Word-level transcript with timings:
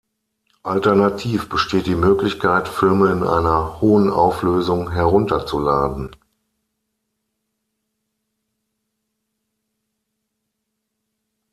Alternativ 0.63 1.47
besteht 1.47 1.85
die 1.85 1.93
Möglichkeit, 1.93 2.67
Filme 2.67 3.11
in 3.11 3.21
einer 3.21 3.81
hohen 3.81 4.09
Auflösung 4.09 4.89
herunterzuladen. 4.89 6.15